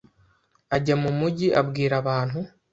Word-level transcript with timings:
ajya 0.75 0.95
mu 1.03 1.11
mugi 1.19 1.47
abwira 1.61 1.93
abantu 2.01 2.39